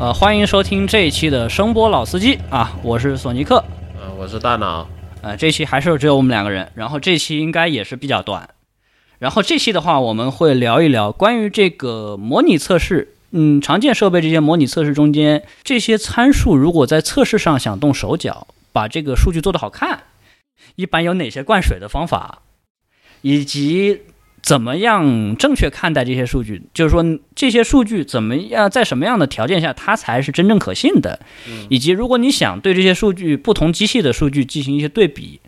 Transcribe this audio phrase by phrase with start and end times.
[0.00, 3.62] 呃，欢迎收听这一期的声波老司机啊，我是索尼克，
[4.00, 4.88] 嗯，我是大脑，
[5.20, 8.48] 呃，这期还是只有我们两个人，然后这期应该也是比较短，
[9.18, 20.04] 然后这期的话我们会聊一聊关于这个模拟测试，嗯，常见设备这些模拟测试中间这些参数，如果在测试上想动手脚，把这个数据做得好看，
[20.76, 22.38] 一般有哪些灌水的方法，
[23.20, 24.00] 以及。
[24.42, 26.62] 怎么样正确看待这些数据？
[26.72, 27.04] 就是说，
[27.34, 31.20] 这些数据怎么样，在什么样的条件下它才是真正可信的？
[31.68, 35.40] 以及如果你想对这些数据不同机器的数据进行一些对比，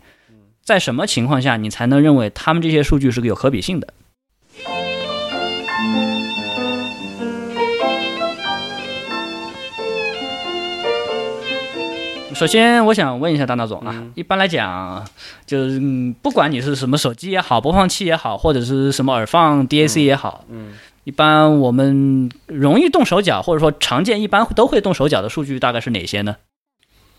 [0.63, 3.93] 在什么情况下你才能认为他们这些数据是个有可比性的？
[12.33, 15.05] 首先，我想问一下大脑总啊，一般来讲，
[15.45, 15.79] 就是
[16.21, 26.35] 不管你是什么手机也好，播放器也好，或者是什么耳放 DAC 也好，嗯，一般我们容易动手脚，或者说常见一般都会动手脚的数据大概是哪些呢？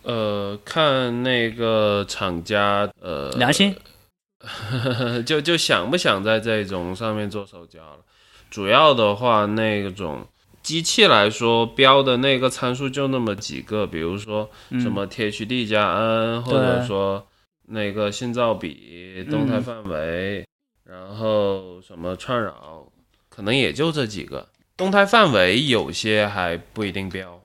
[0.02, 3.74] 呃，看那个厂家，呃，良心，
[5.24, 7.98] 就就想不想在这种上面做手脚了。
[8.50, 10.26] 主要的话，那种。
[10.64, 14.48] 机器来说，标的那个参数就那么几个，比如说
[14.80, 17.26] 什么 THD 加 N，或者说
[17.66, 20.46] 那个信噪比、动态范围，
[20.84, 22.88] 然后什么串扰，
[23.28, 24.48] 可能也就这几个。
[24.74, 27.42] 动态范围有些还不一定标，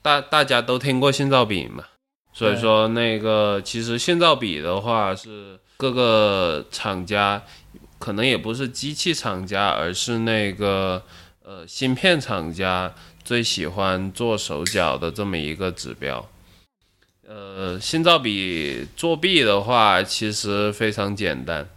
[0.00, 1.82] 大大家都听过信噪比嘛，
[2.32, 7.42] 所以说那个其实信噪比的话是各个厂家，
[7.98, 11.02] 可能也不是机器厂家，而是那个。
[11.50, 16.24] 呃，芯片厂家最喜欢做手脚的这么一个指标。
[17.26, 21.68] 呃，信噪比作弊的话，其实非常简单，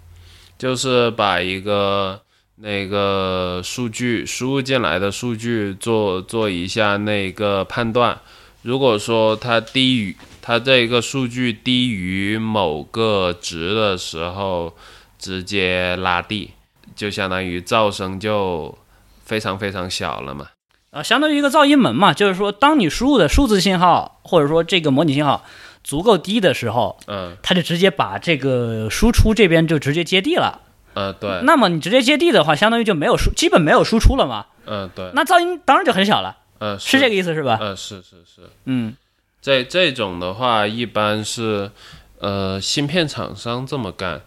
[0.59, 2.21] 就是把一个
[2.57, 8.22] 那个数据输入进来的数据做做一下那个判断。
[8.62, 14.78] 如果说它低于它这个数据低于某个值的时候，
[15.17, 16.51] 直接拉低，
[16.95, 18.78] 就相当于噪声就。
[19.23, 20.47] 非常非常小了嘛，
[20.91, 25.45] 啊，相当于一个噪音门嘛，就是说，当你输入的数字信号或者说这个模拟信号
[25.84, 30.62] 足够低的时候，嗯，它就直接把这个输出这边就直接接地了，
[30.94, 31.41] 呃，对。
[31.44, 35.09] 那么你直接接地的话，相当于就没有输，基本没有输出了嘛，嗯，对。
[35.13, 37.57] 那噪音当然就很小了，嗯，是这个意思是吧？
[37.62, 38.95] 嗯，是是是，嗯，
[39.41, 41.72] 这这种的话一般是
[42.19, 44.22] 呃芯片厂商这么干，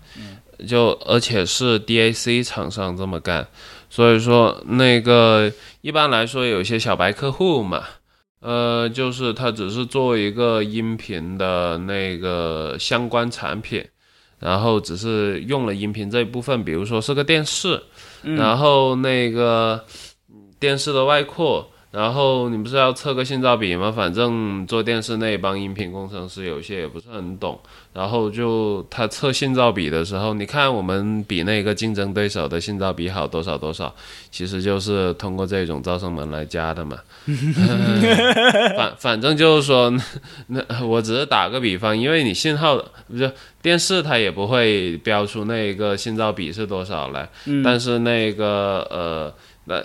[0.67, 3.47] 就而且是 DAC 厂商这么干。
[3.97, 7.83] 所以说，那个一般来说，有些小白客户嘛，
[8.41, 13.83] 呃，就是他只是做一个音频的那个相关产品，
[14.39, 17.83] 然后只是用了音频这一部分，比如说是个电视，
[18.23, 19.83] 然后那个
[20.61, 21.67] 电视的外扩。
[21.97, 23.91] 然后你不是要测个信噪比吗？
[23.91, 27.59] 反正做电视那帮音频工程师有些也不是很懂。
[27.95, 33.95] 然后就他测信噪比的时候，你看我们比那个竞争对手的信噪比好多少多少，
[34.31, 36.99] 其实就是通过这种噪声门来加的嘛。
[38.77, 39.91] 反反正就是说，
[40.49, 42.77] 那我只是打个比方，因为你信号
[43.09, 47.27] 不是电视，它也不会标出那个信噪比是多少来。
[47.65, 49.33] 但是那个呃。
[49.69, 49.83] 那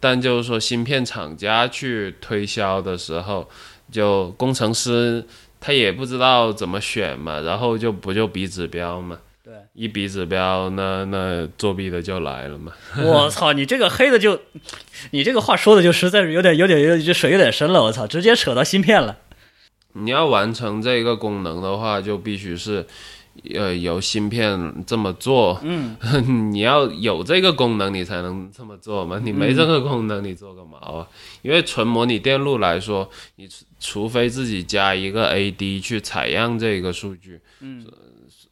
[0.00, 3.48] 但就是说，芯片厂家去推销的时候，
[3.92, 5.24] 就工程师
[5.60, 9.18] 他也不知道怎么选嘛，然后就不就比指标嘛。
[9.44, 12.72] 对，一比指标，那那作弊的就来了嘛。
[13.04, 14.40] 我操，你这个黑的就，
[15.10, 17.82] 你这个话说的就实在是有点有点有点水有点深了。
[17.82, 19.18] 我操，直接扯到芯片了。
[19.92, 22.86] 你要完成这个功能的话，就必须是。
[23.54, 25.96] 呃，由芯片这么做，嗯，
[26.52, 29.20] 你要有这个功能，你才能这么做嘛。
[29.22, 31.06] 你没这个功能，你做个毛啊？
[31.42, 33.48] 因为纯模拟电路来说，你
[33.80, 37.86] 除非自己加一个 AD 去采样这个数据，嗯，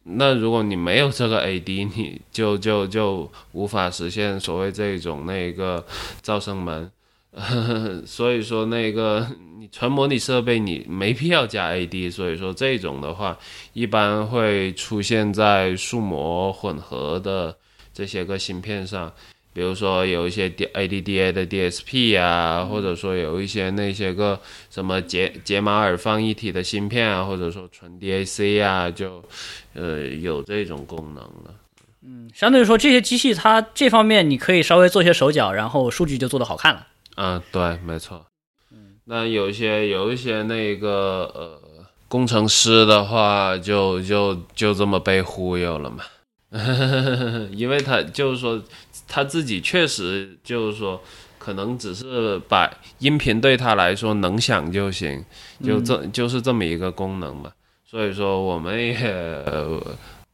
[0.03, 5.85] 那如果你没有这个 AD，你就就就无法实现所谓这种那个
[6.23, 6.89] 噪声门。
[8.05, 9.27] 所以说那个
[9.59, 9.67] 你。
[9.69, 13.37] 纯模拟设备你没必要加 AD，所以说这种的话
[13.73, 17.53] 一般会出现在数模混合的
[17.93, 19.11] 这些个芯片上，
[19.51, 24.39] 比如说有一些 ADDA 的 DSP 啊，或者说有一些那些个
[24.69, 29.21] 什么解解码耳放一体的芯片啊，或者说纯 DAC 啊，就
[29.73, 31.53] 呃有这种功能了。
[32.05, 36.87] 嗯，相对于说这些机器它这方面你可以稍微做些手脚，然后数据就做得好看了。
[37.17, 38.25] 嗯，对，没错。
[39.05, 41.61] 那有一些有一些那个呃
[42.07, 46.03] 工程师的话，就就就这么被忽悠了嘛，
[47.51, 48.61] 因为他就是说
[49.07, 51.01] 他自己确实就是说
[51.39, 52.69] 可能只是把
[52.99, 55.23] 音频对他来说能响就行，
[55.63, 57.51] 就这、就是这么一个功能嘛。
[57.85, 58.93] 所以说我们也
[59.45, 59.81] 呃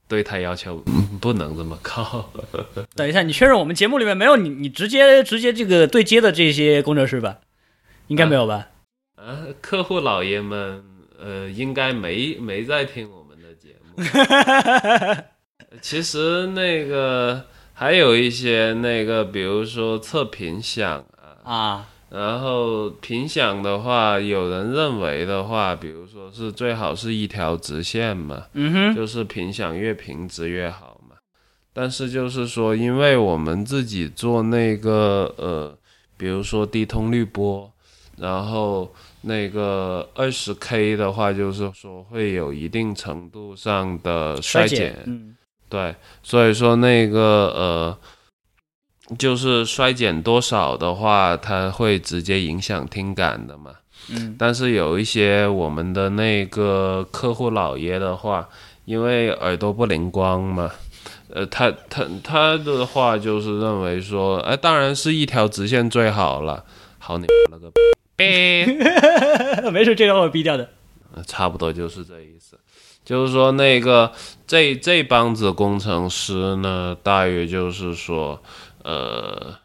[0.07, 2.29] 对他要求嗯不能这么高。
[2.95, 7.39] 等一下，你确认我们节目里面没有你你直接直接这个对接的这些工程师吧？
[8.07, 8.67] 应该没有吧？
[9.15, 10.83] 啊，客户老爷们，
[11.17, 14.03] 呃，应该没没在听我们的节目。
[15.81, 21.03] 其实那个还有一些那个，比如说测评响
[21.43, 31.15] 啊，啊，然后频响的话，有人认为的话，比如说是最好是一条直线嘛，嗯哼，就是频响越平直越好嘛。
[31.73, 35.75] 但是就是说，因为我们自己做那个呃，
[36.15, 37.71] 比如说低通滤波，
[38.17, 45.35] 然后那个二十 K 的话，就是说会有一定程度上的衰减，嗯。
[45.67, 47.19] 对，所以说那个
[47.55, 47.97] 呃，
[49.17, 53.71] 就是衰减多少的话，它会直接影响听感的嘛。
[54.09, 58.47] 嗯但是有一些我们的那个客户老爷的话，
[58.85, 60.69] 因为耳朵不灵光嘛，
[61.29, 66.63] 呃，他他他的话就是认为说，哎，当然是一条直线最好了。
[66.99, 67.71] 好你了个
[68.15, 68.65] 逼，
[69.71, 70.69] 没事，这个我逼掉的。
[71.15, 72.57] 呃差不多就是这意思。
[73.05, 74.11] 就是说，那个
[74.47, 78.41] 这这帮子工程师呢，大约就是说，
[78.83, 79.55] 呃，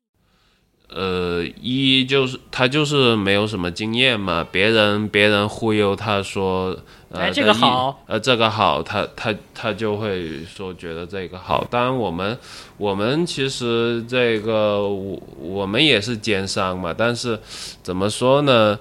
[0.89, 6.77] 呃，一就是他就是没有什么经验嘛，别人别人忽悠他说，
[7.11, 11.67] 呃，哎这个好，呃，这个好，他他他就会说觉得这个好。
[11.71, 12.39] 当然，我们
[12.77, 17.39] 我们其实这个我我们也是奸商嘛，但是
[17.83, 18.79] 怎么说呢？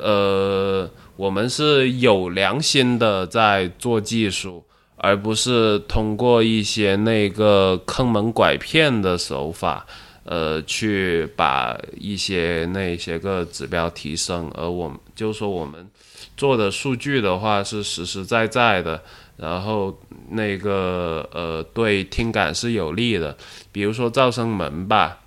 [0.00, 4.64] 呃，我们是有良心的在做技术，
[4.96, 9.86] 而不是通过一些那个坑蒙拐骗的手法，
[10.24, 14.50] 呃，去把一些那些个指标提升。
[14.54, 15.88] 而我们就说我们
[16.36, 19.02] 做的数据的话是实实在在的，
[19.36, 20.00] 然后
[20.30, 23.36] 那个呃对听感是有利的，
[23.70, 25.20] 比如说噪声门吧，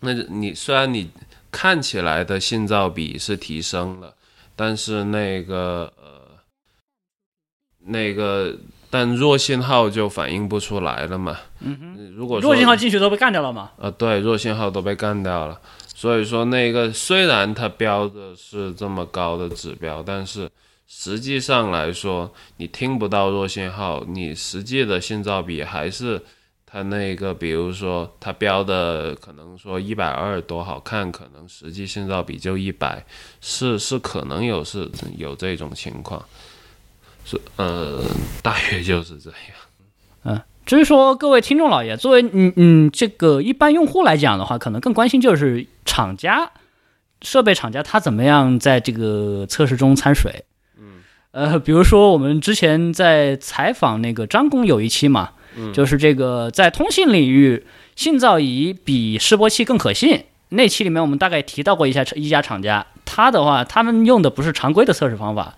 [0.00, 1.10] 那你虽然你
[1.50, 4.14] 看起来的信噪比是提升了，
[4.56, 6.20] 但是那个呃，
[7.86, 8.56] 那个
[8.94, 11.36] 但弱信号就反映不出来了嘛。
[11.58, 13.72] 嗯哼，如果弱信号进去都被干掉了嘛？
[13.76, 15.60] 呃，对，弱信号都被干掉了。
[15.92, 20.48] 所以说，那个虽然它标的是这么高的指标，但是
[20.86, 26.22] 实际上来说，你听不到弱信号，你实际的信噪比还是
[26.64, 33.04] 它那个，比如说它标的可能说一百二多好看，可能实际信噪比就一百，
[33.40, 34.88] 是是可能有是
[35.18, 36.24] 有这种情况，
[37.24, 38.02] 是呃，
[38.42, 39.38] 大约就是这样。
[40.24, 46.50] 嗯，至于说各位听众老爷，作为嗯嗯这个一般用户来讲的话，可能更关心就是厂家
[47.22, 50.44] 设备厂家他怎么样在这个测试中掺水。
[50.78, 55.30] 嗯，呃，比如说我们之前在采访那个张工有一期嘛，
[55.72, 57.64] 就是这个在通信领域，
[57.96, 60.24] 信噪仪比示波器更可信。
[60.50, 65.56] 那期里面我们大概提到过一下一家厂家，他的话他们用的不是常规的测试方法。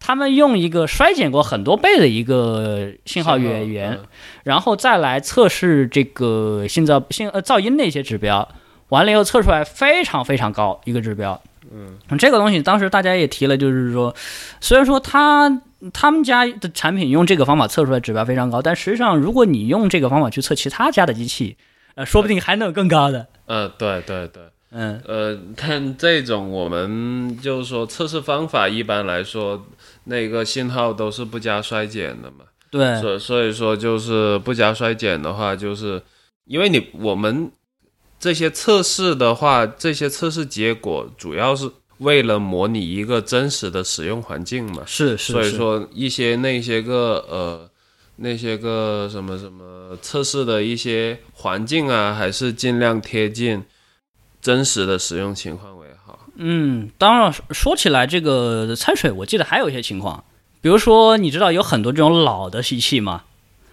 [0.00, 4.04] 他们用一个衰减过很多倍的一个信号源源，嗯
[4.44, 8.48] 然后再来测试这个信噪信呃噪音的一些指标，
[8.88, 11.40] 完了以后测出来非常非常高一个指标。
[11.70, 14.14] 嗯，这个东西当时大家也提了，就是说，
[14.60, 15.60] 虽然说他
[15.92, 21.56] 他们家的产品用这个方法测出来指标非常高，但实际上如果你用这个方法去测其他家的机器，
[21.94, 23.26] 呃，说不定还能有更高的。
[23.46, 24.42] 呃，对对对。
[24.70, 29.66] 嗯呃，但这种我们就是说测试方法一般来说，
[30.08, 32.44] 那个信号都是不加衰减的嘛。
[32.70, 36.02] 对，所所以说就是不加衰减的话，就是
[36.44, 37.50] 因为你我们
[38.18, 44.82] 这些测试的话，这些测试结果主要是为了模拟一个真实的使用环境嘛。
[44.84, 47.70] 是是，所以说一些那些个呃
[48.16, 53.64] 那些个什么什么测试的一些环境啊，还是尽量贴近
[54.42, 55.87] 真实的使用情况为好。
[56.38, 60.24] 嗯，当然说起来这个掺水，我记得还有一些情况，
[60.60, 63.22] 比如说你知道有很多这种老的仪器吗？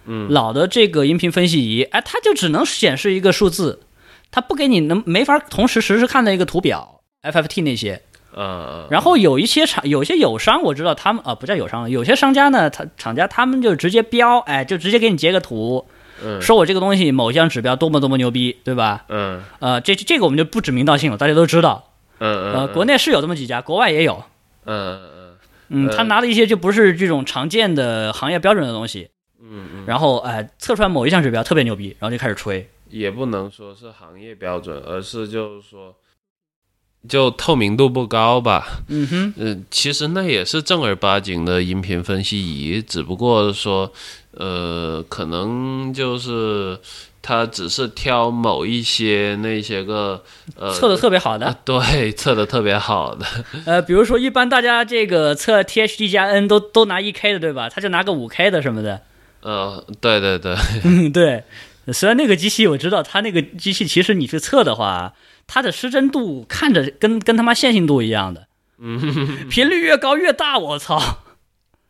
[0.04, 3.80] 嗯，老的这个音频分析仪，哎，它就只能显示一个数字，
[4.30, 8.02] 它不给你能没法同时实时看的一个图表，FFT 那些。
[8.34, 15.86] 呃，然后有一些厂，有些友商我知道他们啊不叫友商了，有些商家呢，他厂家他们就直接标，哎，就直接给你截个图，
[16.22, 19.06] 嗯说我这个东西某项指标多么多么牛逼，对吧？
[19.08, 21.92] 嗯呃，这这个我们就不指名道姓了，大家都知道。
[22.18, 24.22] 嗯嗯呃，国内是有这么几家，国外也有。
[24.64, 25.36] 嗯嗯
[25.68, 29.08] 嗯，他拿的一些就不是这种常见的行业标准的东西，
[29.40, 32.68] 嗯嗯，然后哎测出来某一项指标特别牛逼，然后就开始吹。
[32.88, 35.94] 也不能说是行业标准，而是就是说
[37.08, 38.82] 就透明度不高吧。
[38.88, 43.92] 嗯哼，嗯，其实那也是正儿八经的音频分析仪，只不过说，
[44.32, 46.78] 呃，可能就是
[47.28, 50.22] 它只是挑某一些那些个
[50.54, 53.26] 呃测的特别好的啊，对，测的特别好的，
[53.66, 57.68] 呃，比如说一般大家这个测 THD 加 N 都都拿一 K 的对吧？
[57.68, 59.02] 他就拿个五 K 的什么的。
[59.40, 60.54] 呃，对对对，
[60.84, 61.42] 嗯，对。
[61.92, 65.14] 虽然那个机器我知道，它那个机器其实你去测的话，
[65.48, 68.46] 它的失真度看着跟跟他妈线性度一样的，
[68.78, 71.00] 嗯，频率越高越大，我操，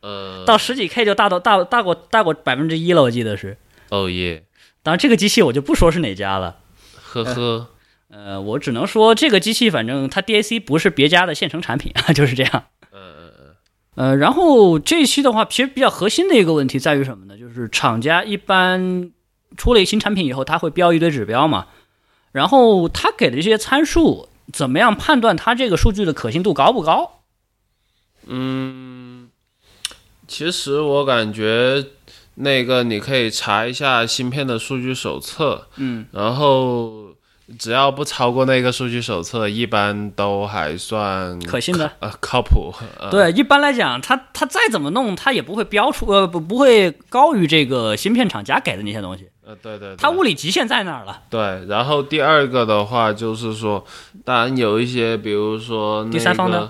[0.01, 3.57] 呃，到十几 K 就大到大大过大过百分之一了，我记得是。
[3.89, 4.43] 哦耶，
[4.87, 6.59] 当然这个机器我就不说是哪家了，
[7.03, 7.67] 呵呵，
[8.07, 12.63] 呃，我只能说这个机器反正它 DAC 不是别家的现成产品啊， 就是这样。
[12.91, 13.55] 呃呃
[13.95, 17.37] 呃，然后这一期的话，其实比较核心的一个问题在于什么呢？
[17.37, 19.11] 就是厂家一般
[19.57, 21.67] 出了一新产品以后，他会标一堆指标嘛，
[22.31, 27.23] 然后他给的这些参数，怎么样判断它这个数据的可信度高不高？
[28.25, 29.27] 嗯，
[30.29, 31.83] 其实我感觉
[32.39, 37.07] 那个你可以查一下芯片的数据手册，嗯，然后
[37.57, 41.91] 只要不超过那个数据手册，一般都还算可信的。
[41.99, 42.71] 呃靠谱。
[42.99, 51.21] 呃、对，一般来讲，它它再怎么弄，它也不会标出呃不不会高于这个芯片厂家给的那些东西，呃，对对对，它物理极限在那儿了。
[51.29, 51.65] 对。
[51.67, 53.83] 然后第二个的话就是说，
[54.23, 56.69] 当然有一些，比如说、那个、第三方的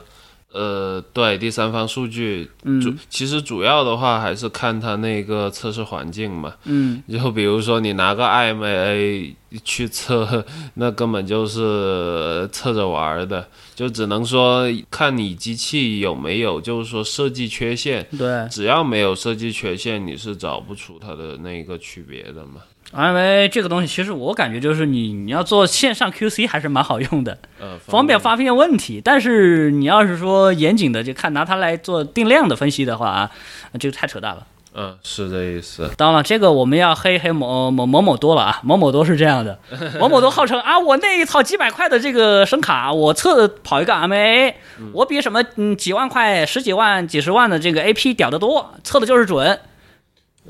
[0.58, 6.56] 呃，对，第三方数据，主嗯其实主要的话还是看它那个测试环境嘛。
[6.64, 9.34] 嗯， 就比如说你拿个 IMA
[9.64, 18.08] 去测， 那根本就是测着玩儿的，就只能说看你机器有没有，就是说设计缺陷。
[18.18, 22.62] 对，只要没有设计缺陷，你是找不出它的那个区别的嘛。
[22.96, 27.38] 因为这个东西其实我感觉就是你你要做线上 QC 还是蛮好用的。
[27.60, 33.32] 呃，方便发现问题，但是你要是说严谨的就看拿它来做定量的分析的话啊，
[33.80, 34.46] 这个太扯淡了。
[34.80, 35.90] 嗯，是这意思。
[35.98, 39.60] 当然了，这个我们要黑黑某某某某多了啊，某某多是这样的，
[40.00, 44.54] 某某多号称啊，我那一套几百块的这个声卡，我测跑一个 MA，
[44.94, 49.60] 我比什么嗯几万块、十几万、几十万的这个 AP 屌得多，测的就是准。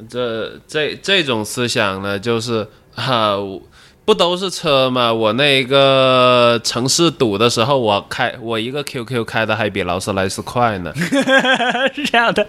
[0.10, 3.62] 这这这种思想呢，就是哈、我
[4.06, 5.14] 不都是车吗？
[5.14, 10.94] 我那个城市堵的时候，我开我一个 QQ 开的还比劳斯莱斯快呢，
[11.94, 12.48] 是这样的，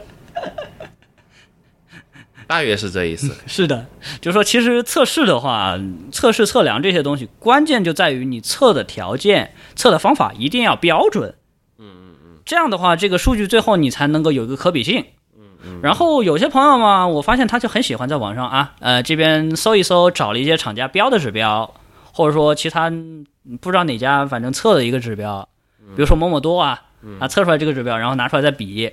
[2.46, 3.34] 大约是这意思。
[3.46, 3.86] 是的，
[4.20, 5.78] 就是说，其实测试的话，
[6.12, 11.34] 测试测量这些东西，关键就在于你测的条件、测的方法一定要标准。
[11.78, 15.04] 嗯嗯嗯，这样的话，这个数据最后你才能够有一个可比性。
[15.82, 21.74] 然后有些朋友嘛，我发现他就很喜欢在网上啊，呃，这边搜一搜，找了一些厂家标的指标，
[22.12, 23.26] 或者说其他嗯
[23.60, 25.48] 不知道哪家反正测的一个指标，
[25.96, 26.82] 比如说某某多啊，
[27.18, 28.90] 啊测出来这个指标，然后拿出来再比，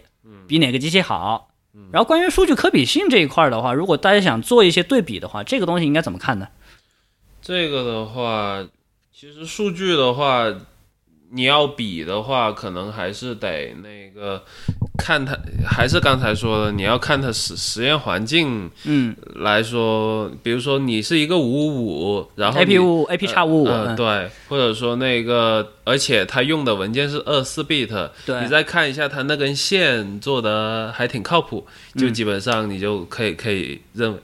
[0.47, 1.49] 比哪个机器好。
[1.91, 6.47] 然后关于数据可比性这一块儿的话，如果大家想做一些对比的话，这个东西应该怎么看呢？
[7.41, 8.65] 这个的话，
[9.13, 10.45] 其实数据的话，
[11.31, 14.43] 你要比的话，可能还是得那个
[14.97, 19.15] 看它，还是刚才说的，你要看它实实验环境嗯。
[19.35, 28.41] 来说，比如说你是一个五五五，然后，A 你 P 五 A P 叉五五，嗯，对，或者说那个，而且它用的文件是二四 bit，对。
[28.41, 34.19] 你再看一下它那根线做的还挺靠谱，就基本上你就可以可以认为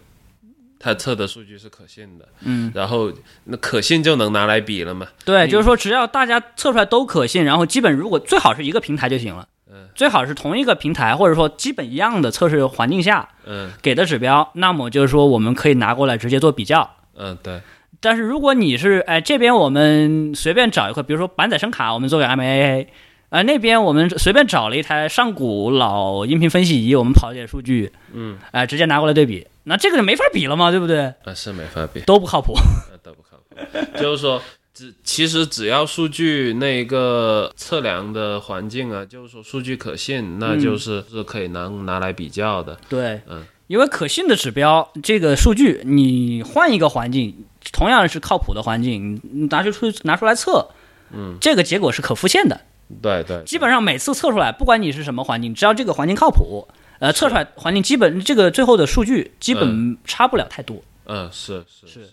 [0.80, 3.12] 它测的数据是可信的，嗯，然后
[3.44, 16.90] 那可信就能拿来比了嘛，对，就是说只要大家测出来都可信，然后基本如果最好是一个平台就行了，嗯，最好是同一个平台或者说基本一样的测试环境下嗯给的指标，那么就是说我们可以拿过来直接做比较。
[17.16, 17.62] 嗯，对，
[18.02, 22.88] 但是如果你是哎这边我们随便找一块，比如说板载声卡，我们做个 MAA，
[23.30, 31.06] 呃那边我们随便找了一台上古老音频分析仪，我们跑一点数据，嗯，哎、直接拿过来对比，那这个就没法比了嘛，对不对？
[31.24, 32.54] 啊是没法比，都不靠谱。
[32.92, 34.42] 那都不靠谱，就是说。
[34.74, 42.80] 只其实只要数据那个测量的环境啊，就是说数据可信，那就是是可以拿拿来比较的。
[42.88, 50.70] 对，嗯，因为可信的指标，这个数据你换一个环境，同样是靠谱的环境，你拿出出拿出来测，
[51.12, 52.62] 嗯，这个结果是可复现的。
[53.02, 56.68] 对对，基本上每次测出来，不管你是什么环境，只要这个环境靠谱，
[57.00, 60.82] 呃，测出来环境基本这个最后的数据基本差不了太多。
[61.06, 62.06] 嗯，是是是。
[62.06, 62.12] 是，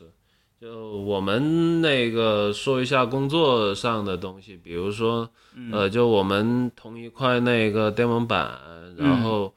[0.60, 5.70] 就我们那个说一下工作上的东西，比如说，嗯。
[5.70, 9.54] 呃，就我们同一块那个电文板，嗯然后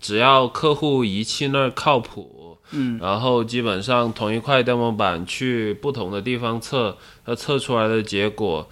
[0.00, 8.68] 只要客户仪器那儿靠谱，嗯，然后基本上同一块电文板去不同的地方测，它测出来的结果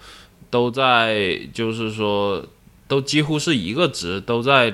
[0.49, 2.45] 都在就是说
[2.89, 4.69] 都几乎是一个值，都在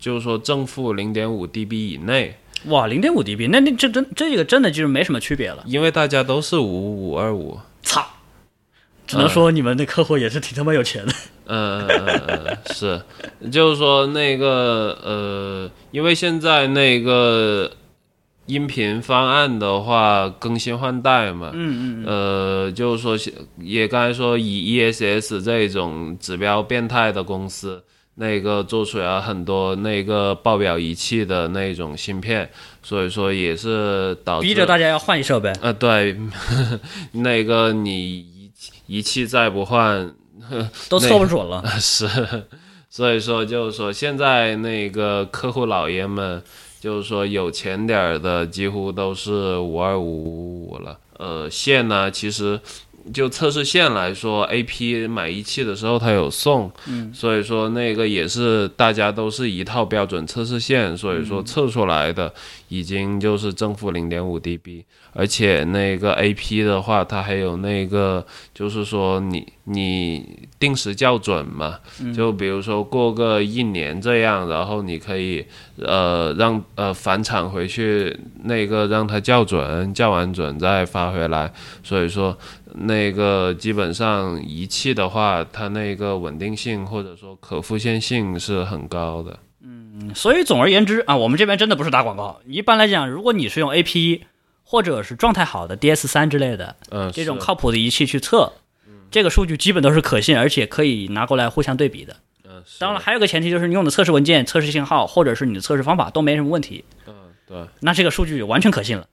[0.00, 5.62] 就是说正负零点五 dB 以内，哇，零点五 dB，那那这真这个真的就是没什么区别了。
[5.66, 7.58] 因为大家都是五五二五。
[7.82, 8.06] 操，
[9.06, 11.12] 只能说你们的客户也是挺他妈有钱的。
[11.46, 13.02] 嗯嗯嗯嗯，是，
[13.50, 17.70] 就是说那个呃，因为现在那个
[18.46, 23.18] 音频方案的话更新换代嘛，嗯嗯呃，就是说
[23.58, 27.82] 也刚才说以 ESS 这种指标变态的公司，
[28.16, 32.50] 那个做出来很多那个报表仪器的那种芯片，
[32.82, 35.50] 所以说也是导致逼着大家要换一设备。
[35.60, 36.16] 啊， 对，
[37.12, 38.50] 那个你仪
[38.86, 40.14] 仪器再不换。
[40.88, 42.08] 都测不准了， 是，
[42.90, 46.42] 所以说就是说，现在那个客户老爷们，
[46.80, 50.98] 就是说有钱点儿的，几乎都是五二五五五了。
[51.16, 52.58] 呃，线呢，其实
[53.12, 62.32] 就测试线来说，A P 买仪器的时候它有送，嗯，所以说那个也是大家都是一套标准测试线，所以说测出来的
[62.72, 68.24] 已经就是正负零点五 dB，而且那个 A P 的话，它还有那个
[68.54, 71.78] 就是说你你定时校准嘛，
[72.16, 75.44] 就比如说过个一年这样，然后你可以
[75.76, 81.52] 呃让呃返厂回去那个让它校准，校完准再发回来，
[81.82, 82.34] 所以说
[82.74, 89.38] 那个基本上仪器的话，它那个稳定性或者说可复现性是很高的。
[90.14, 92.40] 所以总而言之啊，我们这边真的不是打广告。
[92.46, 94.22] 一般来讲，如果你是用 AP
[94.64, 98.52] 或者是状态好的 DS 三之类的嗯，这种靠谱的仪器去测，
[99.10, 102.16] 这个数据基本都是可信，而且可以拿过来互相对比的。
[102.44, 107.14] 嗯，是当然，还有个前提就是你用的测试文件、测试信号或者是你的测试方法都没什么问题，嗯
[107.46, 109.06] 对，那这个数据完全可信了。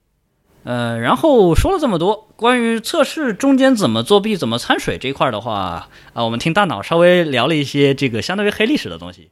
[0.63, 9.29] 呃，然后说了这么多关于测试中间怎么作弊、怎么掺水这一块的话，啊，我们听大脑稍微聊了一些这个相当于黑历史的东西，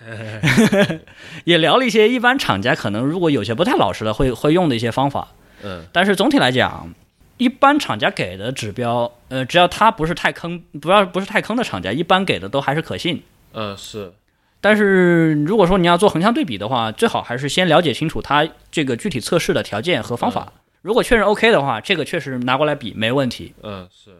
[1.44, 5.28] 也聊了一些一般厂家可能如果有些不太老实的会会用的一些方法。
[5.62, 6.92] 嗯但是总体来讲，
[7.36, 13.22] 一般厂家给的指标，呃，只要它不是太坑，不要不是太坑的厂家，一般给的都还是可信。
[13.52, 14.12] 嗯是，
[14.60, 20.52] 但是如果说你要做横向对比的话，最好还是先了解清楚它这个具体测试的条件和方法。
[20.82, 23.52] 如果确认 OK 的话，这个确实拿过来比没问题。
[23.62, 24.12] 嗯是，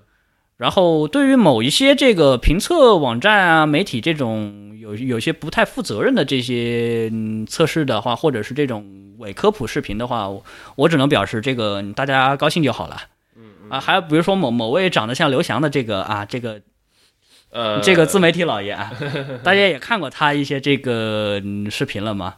[0.59, 8.85] 然后对于某一些这个评测网站啊、媒体这种有有些不太负责任的这些、嗯、测试的话，或者是这种
[9.19, 10.45] 伪科普视频的话，我
[10.77, 13.01] 我只能表示这个大家高兴就好了。
[13.69, 16.61] 啊，还有比如说某某位长得像刘翔的这个啊，这个
[17.51, 18.93] 呃，这个自媒体老爷啊，
[19.45, 22.35] 大家也看过他一些这个、嗯视频了吗？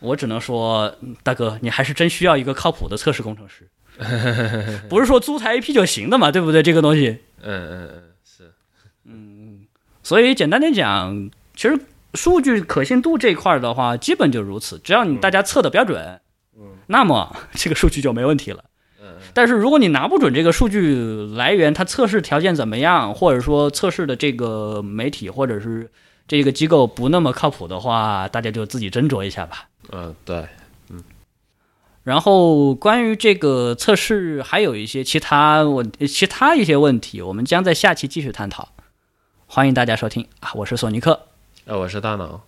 [0.00, 3.66] 我只能说，嗯大哥，你还是真需要一个靠谱的测试工程师，
[4.88, 6.62] 不是说租台 AP 就行的嘛，对不对？
[6.62, 8.52] 这个东西，嗯嗯嗯是，
[10.02, 11.80] 所以简单点讲，其实
[12.14, 14.78] 数据可信度这一块儿的话，基本就如此。
[14.78, 16.20] 只要你大家测的标准，
[16.86, 18.62] 那么这个数据就没问题了。
[19.32, 20.94] 但是如果你拿不准这个数据
[21.34, 25.90] 来源，它测试条件怎么样，或者说测试的这个媒体或者是
[26.28, 29.68] 这个机构不那么靠谱的话，大家就自己斟酌一下吧。
[29.92, 30.46] 嗯对，
[32.02, 38.68] 然后关于这个测试还有一些其他问其他一些问题，我们将在下期继续探讨。
[39.46, 41.25] 欢迎大家收听啊，我是索尼克，
[41.66, 42.42] 呃，我是大脑，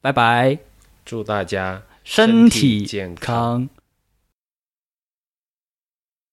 [0.00, 0.56] 拜拜，
[1.04, 3.12] 祝大家身体体健。
[3.16, 3.68] 康。